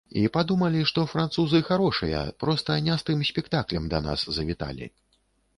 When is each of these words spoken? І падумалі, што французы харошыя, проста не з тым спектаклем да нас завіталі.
І 0.19 0.21
падумалі, 0.35 0.79
што 0.91 1.03
французы 1.11 1.61
харошыя, 1.67 2.23
проста 2.45 2.79
не 2.87 2.97
з 3.03 3.07
тым 3.11 3.21
спектаклем 3.31 3.87
да 3.93 3.99
нас 4.09 4.25
завіталі. 4.39 4.91